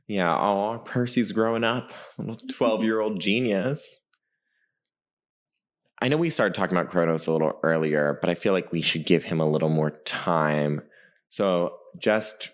[0.08, 0.36] Yeah.
[0.36, 1.92] Oh, Percy's growing up.
[2.18, 2.48] Little mm-hmm.
[2.48, 4.02] 12 year old genius.
[6.02, 8.82] I know we started talking about Kronos a little earlier, but I feel like we
[8.82, 10.82] should give him a little more time.
[11.30, 12.52] So, just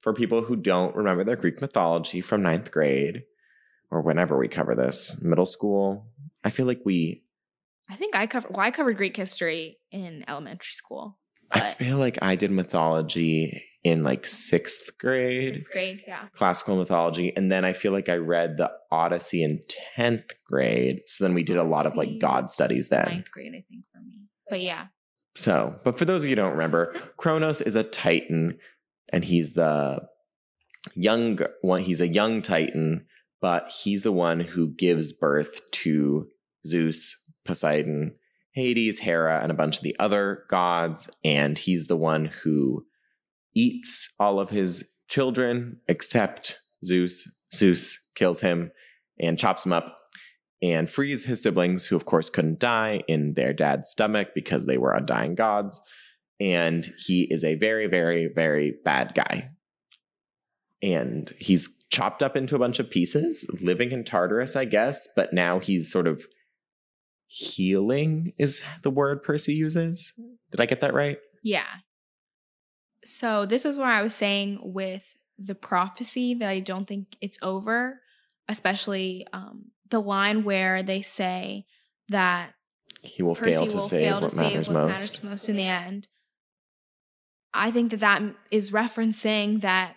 [0.00, 3.24] for people who don't remember their Greek mythology from ninth grade
[3.90, 6.06] or whenever we cover this, middle school,
[6.44, 7.24] I feel like we
[7.90, 11.18] i think i covered well i covered greek history in elementary school
[11.54, 16.28] I feel like I did mythology in like sixth grade, Sixth grade, yeah.
[16.34, 17.32] classical mythology.
[17.36, 19.62] And then I feel like I read the Odyssey in
[19.96, 21.02] 10th grade.
[21.06, 23.06] So then we did a lot of like God studies then.
[23.06, 24.22] Ninth grade, I think, for me.
[24.48, 24.86] But yeah.
[25.34, 28.58] So, but for those of you who don't remember, Kronos is a Titan
[29.12, 30.00] and he's the
[30.94, 31.82] young one.
[31.82, 33.04] He's a young Titan,
[33.42, 36.28] but he's the one who gives birth to
[36.66, 38.14] Zeus, Poseidon,
[38.54, 41.10] Hades, Hera, and a bunch of the other gods.
[41.24, 42.86] And he's the one who
[43.54, 47.28] eats all of his children except Zeus.
[47.52, 48.70] Zeus kills him
[49.18, 49.98] and chops him up
[50.62, 54.78] and frees his siblings, who of course couldn't die in their dad's stomach because they
[54.78, 55.80] were undying gods.
[56.40, 59.50] And he is a very, very, very bad guy.
[60.82, 65.32] And he's chopped up into a bunch of pieces, living in Tartarus, I guess, but
[65.32, 66.24] now he's sort of
[67.34, 70.12] healing, is the word Percy uses.
[70.52, 71.18] Did I get that right?
[71.42, 71.66] Yeah.
[73.04, 77.36] So this is where I was saying with the prophecy that I don't think it's
[77.42, 78.00] over,
[78.48, 81.66] especially um, the line where they say
[82.08, 82.54] that
[83.02, 84.88] He will Percy fail to will save fail to what save matters what most.
[84.88, 86.06] matters most in the end.
[87.52, 89.96] I think that that is referencing that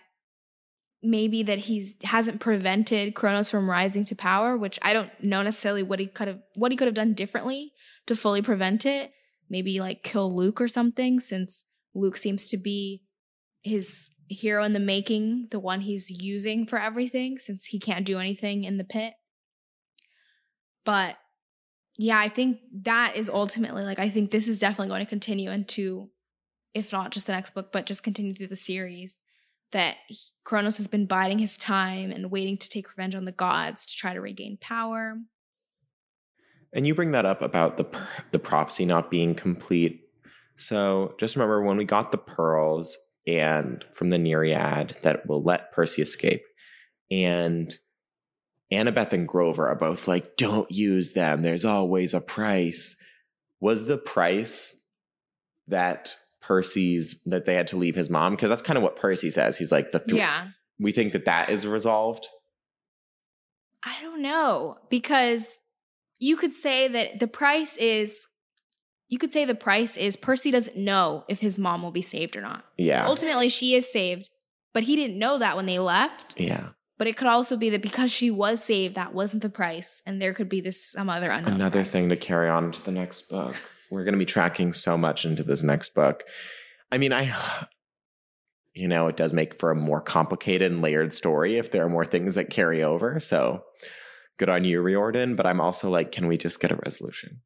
[1.02, 5.82] maybe that he's hasn't prevented Kronos from rising to power, which I don't know necessarily
[5.82, 7.72] what he could have what he could have done differently
[8.06, 9.12] to fully prevent it.
[9.50, 13.02] Maybe like kill Luke or something, since Luke seems to be
[13.62, 18.18] his hero in the making, the one he's using for everything, since he can't do
[18.18, 19.14] anything in the pit.
[20.84, 21.16] But
[21.96, 25.50] yeah, I think that is ultimately like I think this is definitely going to continue
[25.50, 26.10] into,
[26.74, 29.14] if not just the next book, but just continue through the series.
[29.72, 29.96] That
[30.44, 33.96] Kronos has been biding his time and waiting to take revenge on the gods to
[33.96, 35.18] try to regain power.
[36.72, 37.86] And you bring that up about the
[38.30, 40.02] the prophecy not being complete.
[40.56, 45.72] So just remember when we got the pearls and from the Nereid that will let
[45.72, 46.42] Percy escape,
[47.10, 47.74] and
[48.72, 51.42] Annabeth and Grover are both like, "Don't use them.
[51.42, 52.96] There's always a price."
[53.60, 54.84] Was the price
[55.66, 56.16] that
[56.48, 58.34] Percy's that they had to leave his mom?
[58.34, 59.58] Because that's kind of what Percy says.
[59.58, 60.16] He's like, "The three.
[60.16, 60.48] yeah.
[60.80, 62.26] we think that that is resolved."
[63.84, 65.58] I don't know because
[66.18, 68.26] you could say that the price is
[69.08, 72.34] you could say the price is Percy doesn't know if his mom will be saved
[72.34, 72.64] or not.
[72.78, 74.30] Yeah, Ultimately she is saved,
[74.72, 76.40] but he didn't know that when they left.
[76.40, 76.70] yeah.
[76.96, 80.20] But it could also be that because she was saved, that wasn't the price, and
[80.20, 81.54] there could be this some other unknown.
[81.54, 81.92] another price.
[81.92, 83.54] thing to carry on to the next book.
[83.90, 86.24] We're going to be tracking so much into this next book.
[86.90, 87.34] I mean, I,
[88.74, 91.90] you know, it does make for a more complicated and layered story if there are
[91.90, 93.18] more things that carry over.
[93.20, 93.64] So
[94.38, 95.36] good on you, Riordan.
[95.36, 97.40] But I'm also like, can we just get a resolution?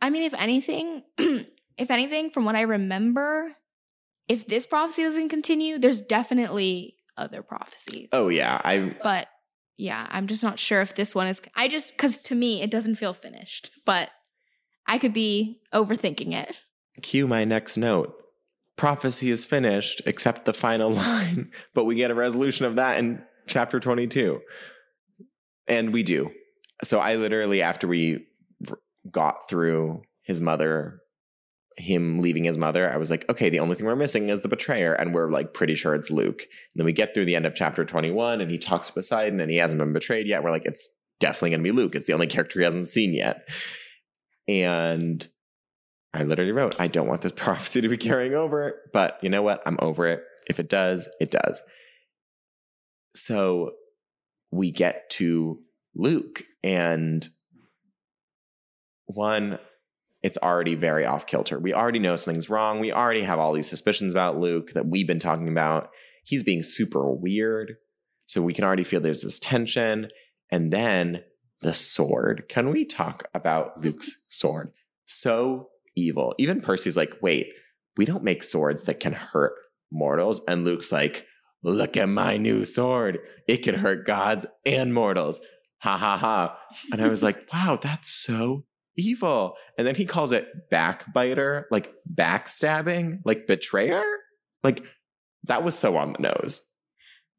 [0.00, 3.52] I mean, if anything, if anything, from what I remember,
[4.28, 8.08] if this prophecy doesn't continue, there's definitely other prophecies.
[8.12, 8.60] Oh, yeah.
[8.64, 9.28] I, but
[9.80, 11.40] yeah, I'm just not sure if this one is.
[11.54, 14.10] I just because to me it doesn't feel finished, but
[14.86, 16.64] I could be overthinking it.
[17.02, 18.14] cue my next note.
[18.76, 23.22] Prophecy is finished, except the final line, but we get a resolution of that in
[23.46, 24.40] chapter 22.
[25.68, 26.30] And we do.
[26.82, 28.26] So I literally, after we
[29.10, 31.00] got through his mother,
[31.76, 34.48] him leaving his mother, I was like, okay, the only thing we're missing is the
[34.48, 34.94] betrayer.
[34.94, 36.40] And we're like pretty sure it's Luke.
[36.42, 39.40] And then we get through the end of chapter 21 and he talks to Poseidon
[39.40, 40.42] and he hasn't been betrayed yet.
[40.42, 40.88] We're like, it's
[41.20, 41.94] definitely going to be Luke.
[41.94, 43.48] It's the only character he hasn't seen yet.
[44.48, 45.26] And
[46.12, 49.42] I literally wrote, I don't want this prophecy to be carrying over, but you know
[49.42, 49.62] what?
[49.66, 50.22] I'm over it.
[50.48, 51.60] If it does, it does.
[53.14, 53.72] So
[54.50, 55.60] we get to
[55.94, 57.28] Luke, and
[59.06, 59.58] one,
[60.22, 61.58] it's already very off kilter.
[61.58, 62.80] We already know something's wrong.
[62.80, 65.90] We already have all these suspicions about Luke that we've been talking about.
[66.24, 67.76] He's being super weird.
[68.26, 70.08] So we can already feel there's this tension.
[70.52, 71.22] And then
[71.62, 72.44] the sword.
[72.48, 73.88] Can we talk about mm-hmm.
[73.88, 74.72] Luke's sword?
[75.06, 76.34] So evil.
[76.38, 77.48] Even Percy's like, wait,
[77.96, 79.52] we don't make swords that can hurt
[79.90, 80.40] mortals.
[80.46, 81.26] And Luke's like,
[81.62, 83.18] look at my new sword.
[83.48, 85.40] It can hurt gods and mortals.
[85.78, 86.56] Ha ha ha.
[86.92, 88.64] And I was like, wow, that's so
[88.96, 89.56] evil.
[89.78, 94.02] And then he calls it backbiter, like backstabbing, like betrayer.
[94.62, 94.84] Like
[95.44, 96.62] that was so on the nose.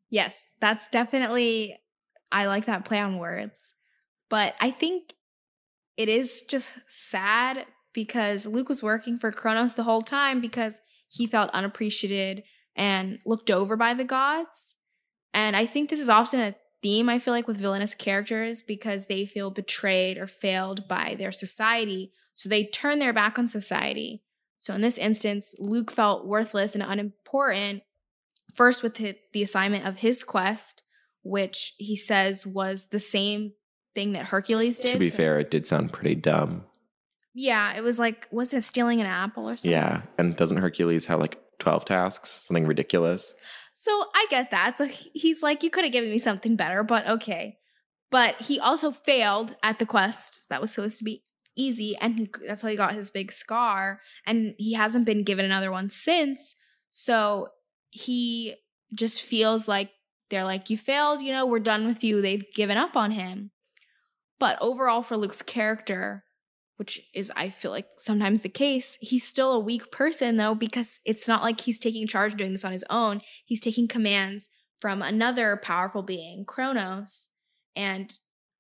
[0.10, 1.78] Yes, that's definitely.
[2.34, 3.71] I like that play on words,
[4.32, 5.14] but I think
[5.98, 10.80] it is just sad because Luke was working for Kronos the whole time because
[11.10, 14.78] he felt unappreciated and looked over by the gods.
[15.34, 19.06] And I think this is often a theme I feel like with villainous characters because
[19.06, 22.14] they feel betrayed or failed by their society.
[22.34, 24.24] So they turn their back on society.
[24.60, 27.84] So in this instance, Luke felt worthless and unimportant
[28.56, 30.84] first with the assignment of his quest,
[31.22, 33.54] which he says was the same
[33.96, 34.94] thing that Hercules did.
[34.94, 36.66] To be So- fair, it did sound pretty dumb.
[37.34, 39.72] yeah, it was like wasn't it stealing an apple or something?
[39.72, 40.02] Yeah.
[40.18, 42.30] And doesn't Hercules have like 12 tasks?
[42.48, 43.34] Something ridiculous.
[43.74, 44.78] So I get that.
[44.78, 47.58] So he's like, you could have given me something better, but okay.
[48.12, 51.24] But he also failed at the quest that was supposed to be
[51.56, 54.02] easy, and he, that's how he got his big scar.
[54.26, 56.56] And he hasn't been given another one since.
[56.89, 57.48] So
[57.89, 58.56] he
[58.94, 59.92] just feels like
[60.30, 62.22] they're like, you failed, you know, we're done with you.
[62.22, 63.52] They've given up on him.
[64.42, 66.24] But overall, for Luke's character,
[66.78, 71.00] which is, I feel like, sometimes the case, he's still a weak person, though, because
[71.06, 73.22] it's not like he's taking charge doing this on his own.
[73.46, 77.30] He's taking commands from another powerful being, Kronos.
[77.76, 78.12] And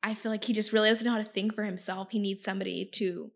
[0.03, 2.11] I feel like he just really doesn't know how to think for himself.
[2.11, 3.31] He needs somebody to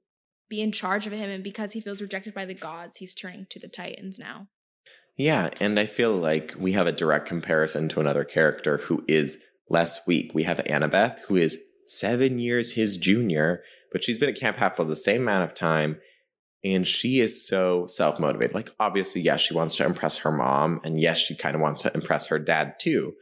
[0.48, 1.32] be in charge of him.
[1.32, 4.50] And because he feels rejected by the gods, he's turning to the Titans now.
[5.18, 5.50] Yeah.
[5.60, 10.06] And I feel like we have a direct comparison to another character who is less
[10.06, 10.36] weak.
[10.36, 14.88] We have Annabeth, who is seven years his junior, but she's been at Camp Blood
[14.88, 15.98] the same amount of time.
[16.64, 18.56] And she is so self motivated.
[18.56, 20.82] Like, obviously, yes, she wants to impress her mom.
[20.84, 23.14] And yes, she kind of wants to impress her dad too.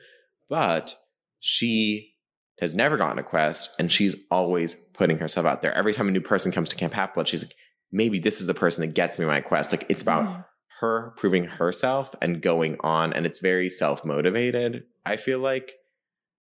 [0.49, 0.95] But
[1.39, 2.14] she
[2.59, 5.74] has never gotten a quest and she's always putting herself out there.
[5.74, 7.55] Every time a new person comes to Camp Blood, she's like,
[7.91, 9.74] maybe this is the person that gets me my quest.
[9.74, 10.45] Like, it's about
[10.80, 13.11] her proving herself and going on.
[13.11, 14.84] And it's very self motivated.
[15.05, 15.74] I feel like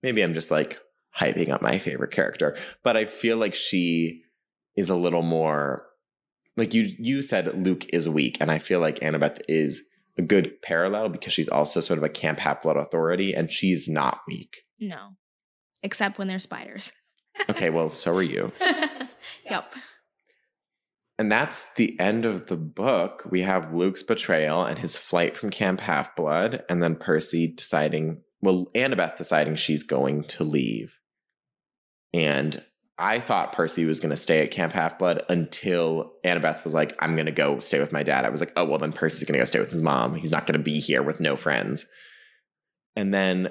[0.02, 0.78] maybe I'm just like
[1.18, 4.22] hyping up my favorite character, but I feel like she
[4.76, 5.86] is a little more
[6.56, 9.82] like you you said Luke is weak, and I feel like Annabeth is
[10.18, 13.88] a good parallel because she's also sort of a Camp Half Blood authority, and she's
[13.88, 14.62] not weak.
[14.78, 15.16] No,
[15.82, 16.92] except when they're spiders.
[17.48, 18.52] Okay, well, so are you.
[19.50, 19.72] yep.
[21.18, 23.26] And that's the end of the book.
[23.30, 28.20] We have Luke's betrayal and his flight from Camp Half Blood, and then Percy deciding,
[28.42, 30.98] well, Annabeth deciding she's going to leave.
[32.12, 32.62] And
[32.98, 36.94] I thought Percy was going to stay at Camp Half Blood until Annabeth was like,
[37.00, 38.24] I'm going to go stay with my dad.
[38.24, 40.14] I was like, oh, well, then Percy's going to go stay with his mom.
[40.14, 41.86] He's not going to be here with no friends.
[42.94, 43.48] And then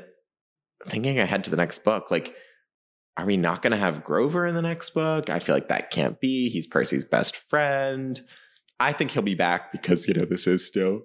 [0.88, 2.36] thinking ahead to the next book, like,
[3.18, 5.30] are we not going to have Grover in the next book?
[5.30, 6.49] I feel like that can't be.
[6.49, 8.22] He's Percy's best friend.
[8.80, 11.01] I think he'll be back because, you know, this is still,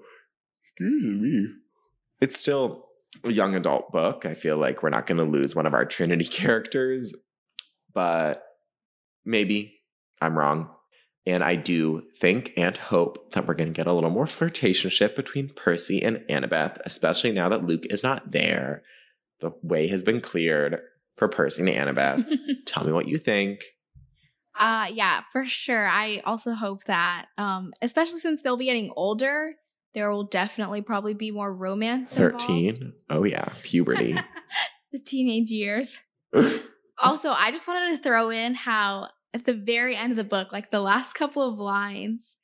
[0.62, 1.46] excuse me,
[2.20, 2.86] it's still
[3.24, 4.24] a young adult book.
[4.24, 7.14] I feel like we're not going to lose one of our Trinity characters,
[7.96, 8.44] but
[9.24, 9.80] maybe
[10.20, 10.68] I'm wrong.
[11.24, 15.16] And I do think and hope that we're going to get a little more flirtationship
[15.16, 18.82] between Percy and Annabeth, especially now that Luke is not there.
[19.40, 20.78] The way has been cleared
[21.16, 22.28] for Percy and Annabeth.
[22.66, 23.64] Tell me what you think.
[24.58, 25.88] Uh yeah, for sure.
[25.88, 29.54] I also hope that um especially since they'll be getting older,
[29.94, 32.42] there will definitely probably be more romance involved.
[32.42, 32.92] 13.
[33.08, 33.54] Oh, yeah.
[33.62, 34.14] Puberty.
[34.92, 35.98] the teenage years.
[36.98, 40.52] Also, I just wanted to throw in how at the very end of the book,
[40.52, 42.36] like the last couple of lines,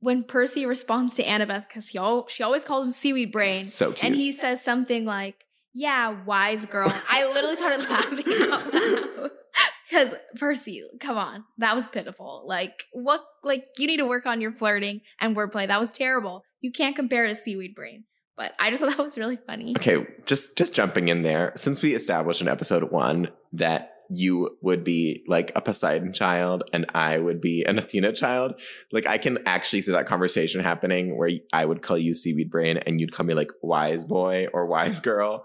[0.00, 3.92] when Percy responds to Annabeth, because he al- she always calls him Seaweed Brain, so
[3.92, 4.04] cute.
[4.04, 5.36] and he says something like,
[5.72, 9.30] "Yeah, wise girl." I literally started laughing out loud
[9.88, 12.44] because Percy, come on, that was pitiful.
[12.46, 13.24] Like, what?
[13.42, 15.66] Like, you need to work on your flirting and wordplay.
[15.66, 16.42] That was terrible.
[16.60, 18.04] You can't compare to Seaweed Brain.
[18.36, 19.74] But I just thought that was really funny.
[19.76, 21.52] Okay, just just jumping in there.
[21.56, 26.84] Since we established in episode one that you would be like a Poseidon child and
[26.94, 28.60] I would be an Athena child,
[28.92, 32.76] like I can actually see that conversation happening where I would call you seaweed brain
[32.76, 35.44] and you'd call me like wise boy or wise girl,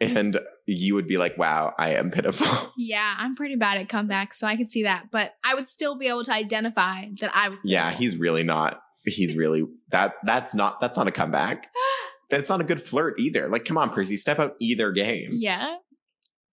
[0.00, 4.34] and you would be like, "Wow, I am pitiful." Yeah, I'm pretty bad at comebacks,
[4.34, 5.04] so I could see that.
[5.12, 7.60] But I would still be able to identify that I was.
[7.64, 8.80] yeah, he's really not.
[9.06, 10.14] He's really that.
[10.24, 10.80] That's not.
[10.80, 11.68] That's not a comeback.
[12.30, 13.48] That's not a good flirt either.
[13.48, 15.30] Like, come on, Percy, step up either game.
[15.32, 15.76] Yeah.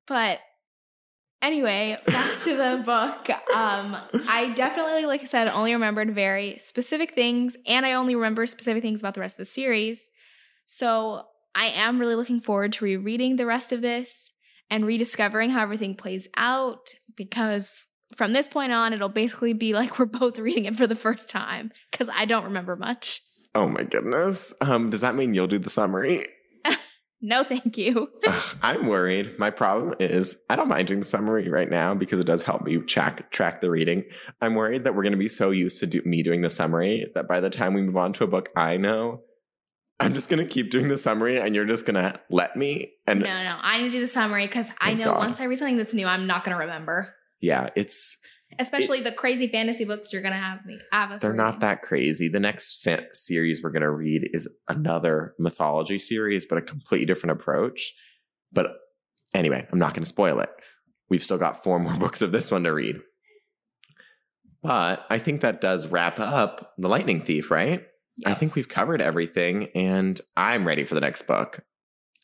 [0.08, 0.40] But
[1.42, 3.30] anyway, back to the book.
[3.56, 3.98] Um,
[4.28, 8.82] I definitely, like I said, only remembered very specific things, and I only remember specific
[8.82, 10.10] things about the rest of the series.
[10.66, 11.24] So
[11.56, 14.32] I am really looking forward to rereading the rest of this
[14.70, 20.00] and rediscovering how everything plays out because from this point on, it'll basically be like
[20.00, 23.22] we're both reading it for the first time because I don't remember much.
[23.54, 24.54] Oh my goodness.
[24.62, 26.28] Um, does that mean you'll do the summary?
[27.24, 28.10] No, thank you.
[28.28, 29.38] Ugh, I'm worried.
[29.38, 32.64] My problem is I don't mind doing the summary right now because it does help
[32.64, 34.06] me track track the reading.
[34.42, 37.06] I'm worried that we're going to be so used to do, me doing the summary
[37.14, 39.22] that by the time we move on to a book I know,
[40.00, 42.94] I'm just going to keep doing the summary and you're just going to let me.
[43.06, 45.20] And No, no, I need to do the summary because I know God.
[45.20, 47.14] once I read something that's new, I'm not going to remember.
[47.40, 48.18] yeah, it's
[48.60, 51.22] Especially the crazy fantasy books you're gonna have me have us.
[51.22, 52.28] They're not that crazy.
[52.28, 57.06] The next sa- series we're going to read is another mythology series, but a completely
[57.06, 57.94] different approach.
[58.52, 58.68] But
[59.34, 60.50] anyway, I'm not going to spoil it.
[61.10, 62.98] We've still got four more books of this one to read.
[64.62, 67.86] But I think that does wrap up The Lightning Thief, right?
[68.26, 71.62] I think we've covered everything, and I'm ready for the next book.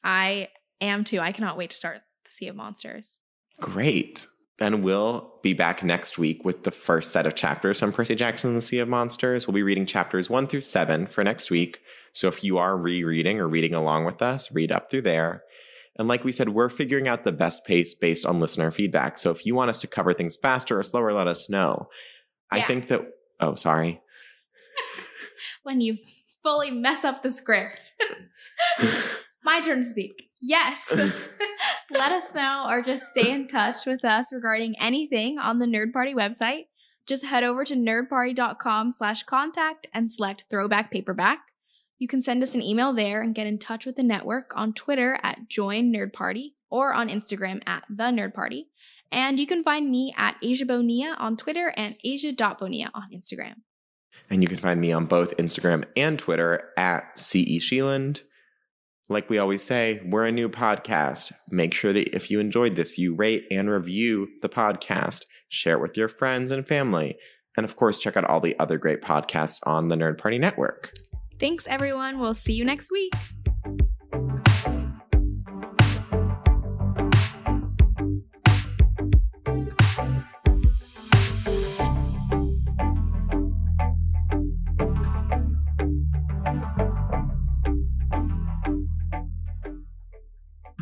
[0.03, 0.49] I
[0.79, 1.19] am too.
[1.19, 3.17] I cannot wait to start the Sea of Monsters.
[3.59, 4.27] Great.
[4.59, 8.49] Then we'll be back next week with the first set of chapters from Percy Jackson
[8.49, 9.47] and the Sea of Monsters.
[9.47, 11.79] We'll be reading chapters one through seven for next week.
[12.13, 15.43] So if you are rereading or reading along with us, read up through there.
[15.97, 19.17] And like we said, we're figuring out the best pace based on listener feedback.
[19.17, 21.87] So if you want us to cover things faster or slower, let us know.
[22.49, 23.01] I think that,
[23.39, 24.01] oh, sorry.
[25.61, 25.97] When you
[26.41, 27.91] fully mess up the script.
[29.47, 30.29] My turn to speak.
[30.41, 30.93] Yes.
[31.89, 35.93] Let us know or just stay in touch with us regarding anything on the Nerd
[35.93, 36.65] Party website.
[37.07, 41.39] Just head over to nerdparty.com slash contact and select throwback paperback.
[41.97, 44.73] You can send us an email there and get in touch with the network on
[44.73, 48.67] Twitter at Join Nerd Party or on Instagram at The Nerd Party.
[49.13, 53.61] And you can find me at Asia Bonilla on Twitter and Asia.Bonilla on Instagram.
[54.29, 58.23] And you can find me on both Instagram and Twitter at CE Sheeland.
[59.09, 61.31] Like we always say, we're a new podcast.
[61.49, 65.81] Make sure that if you enjoyed this, you rate and review the podcast, share it
[65.81, 67.17] with your friends and family.
[67.55, 70.91] And of course, check out all the other great podcasts on the Nerd Party Network.
[71.39, 72.19] Thanks, everyone.
[72.19, 73.13] We'll see you next week.